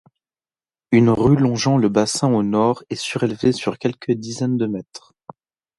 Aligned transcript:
Une 0.91 1.11
rue 1.11 1.35
longeant 1.35 1.77
le 1.77 1.87
bassin 1.87 2.33
au 2.33 2.41
nord 2.41 2.83
est 2.89 2.95
surélevée 2.95 3.51
sur 3.51 3.77
quelques 3.77 4.13
dizaines 4.13 4.57
de 4.57 4.65
mètres. 4.65 5.13